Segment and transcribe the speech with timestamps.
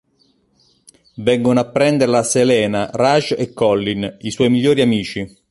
[1.17, 5.37] Vengono a prenderla Selena, Raj e Collin, i suoi migliori amici.